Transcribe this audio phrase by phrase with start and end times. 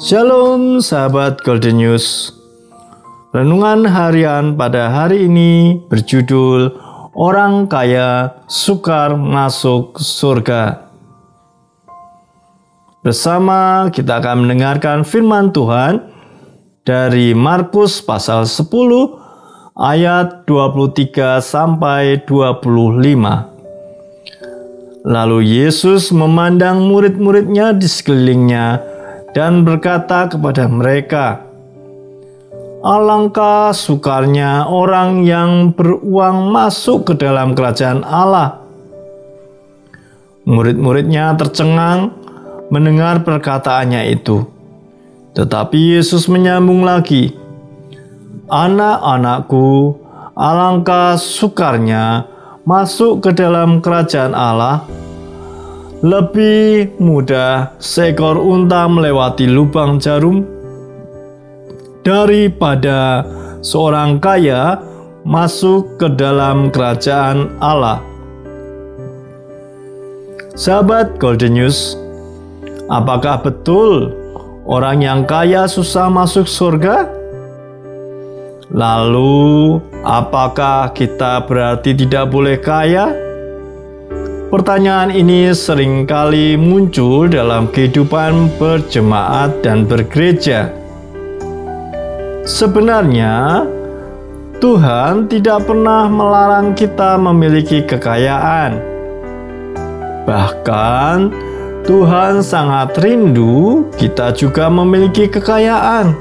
[0.00, 2.32] Shalom sahabat Golden News.
[3.36, 6.72] Renungan harian pada hari ini berjudul
[7.12, 10.88] Orang kaya sukar masuk surga.
[13.04, 16.08] Bersama kita akan mendengarkan firman Tuhan
[16.88, 18.72] dari Markus pasal 10
[19.76, 22.64] ayat 23 sampai 25.
[25.04, 28.91] Lalu Yesus memandang murid-muridnya di sekelilingnya
[29.32, 31.48] dan berkata kepada mereka,
[32.82, 38.58] Alangkah sukarnya orang yang beruang masuk ke dalam kerajaan Allah.
[40.42, 42.10] Murid-muridnya tercengang
[42.74, 44.42] mendengar perkataannya itu.
[45.38, 47.38] Tetapi Yesus menyambung lagi,
[48.50, 49.96] Anak-anakku,
[50.34, 52.26] alangkah sukarnya
[52.66, 54.82] masuk ke dalam kerajaan Allah
[56.02, 60.42] lebih mudah seekor unta melewati lubang jarum
[62.02, 63.22] daripada
[63.62, 64.82] seorang kaya
[65.22, 68.02] masuk ke dalam kerajaan Allah.
[70.58, 71.94] Sahabat Golden News,
[72.90, 74.10] apakah betul
[74.66, 77.06] orang yang kaya susah masuk surga?
[78.74, 83.31] Lalu, apakah kita berarti tidak boleh kaya?
[84.52, 90.68] Pertanyaan ini sering kali muncul dalam kehidupan berjemaat dan bergereja.
[92.44, 93.64] Sebenarnya,
[94.60, 98.76] Tuhan tidak pernah melarang kita memiliki kekayaan.
[100.28, 101.32] Bahkan,
[101.88, 106.12] Tuhan sangat rindu kita juga memiliki kekayaan.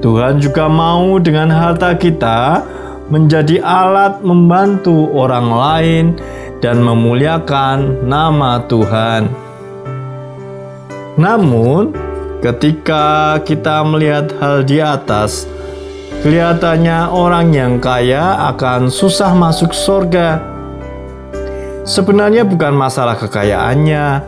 [0.00, 2.64] Tuhan juga mau dengan harta kita
[3.12, 6.04] menjadi alat membantu orang lain
[6.58, 9.30] dan memuliakan nama Tuhan.
[11.18, 11.94] Namun,
[12.38, 15.50] ketika kita melihat hal di atas,
[16.22, 20.38] kelihatannya orang yang kaya akan susah masuk surga.
[21.82, 24.22] Sebenarnya bukan masalah kekayaannya,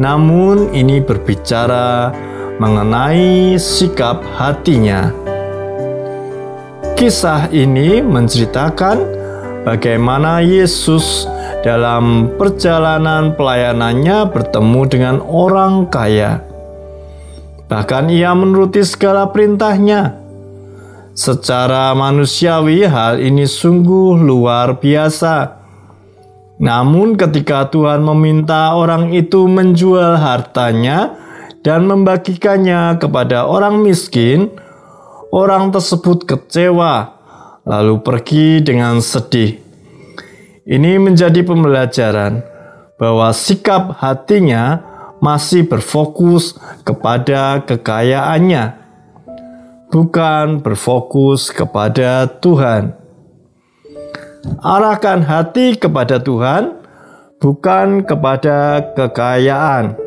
[0.00, 2.14] namun ini berbicara
[2.56, 5.10] mengenai sikap hatinya.
[6.94, 9.02] Kisah ini menceritakan
[9.66, 11.26] bagaimana Yesus
[11.64, 16.44] dalam perjalanan pelayanannya bertemu dengan orang kaya.
[17.72, 20.20] Bahkan ia menuruti segala perintahnya.
[21.16, 25.64] Secara manusiawi hal ini sungguh luar biasa.
[26.60, 31.16] Namun ketika Tuhan meminta orang itu menjual hartanya
[31.64, 34.52] dan membagikannya kepada orang miskin,
[35.32, 37.16] orang tersebut kecewa
[37.64, 39.63] lalu pergi dengan sedih.
[40.64, 42.40] Ini menjadi pembelajaran
[42.96, 44.80] bahwa sikap hatinya
[45.20, 46.56] masih berfokus
[46.88, 48.72] kepada kekayaannya,
[49.92, 52.96] bukan berfokus kepada Tuhan.
[54.64, 56.80] Arahkan hati kepada Tuhan,
[57.44, 60.03] bukan kepada kekayaan.